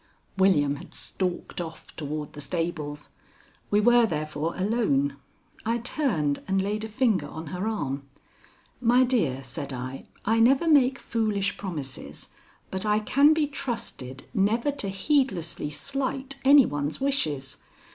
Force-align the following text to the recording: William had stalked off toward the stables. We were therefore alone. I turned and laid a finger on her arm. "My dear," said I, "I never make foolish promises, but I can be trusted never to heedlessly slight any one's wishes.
William 0.35 0.77
had 0.77 0.95
stalked 0.95 1.61
off 1.61 1.95
toward 1.95 2.33
the 2.33 2.41
stables. 2.41 3.09
We 3.69 3.79
were 3.79 4.07
therefore 4.07 4.55
alone. 4.55 5.15
I 5.63 5.77
turned 5.77 6.41
and 6.47 6.59
laid 6.59 6.83
a 6.83 6.89
finger 6.89 7.27
on 7.27 7.45
her 7.53 7.67
arm. 7.67 8.09
"My 8.81 9.03
dear," 9.03 9.43
said 9.43 9.71
I, 9.71 10.07
"I 10.25 10.39
never 10.39 10.67
make 10.67 10.97
foolish 10.97 11.55
promises, 11.55 12.29
but 12.71 12.83
I 12.83 12.97
can 12.99 13.31
be 13.35 13.45
trusted 13.45 14.25
never 14.33 14.71
to 14.71 14.89
heedlessly 14.89 15.69
slight 15.69 16.37
any 16.43 16.65
one's 16.65 16.99
wishes. 16.99 17.57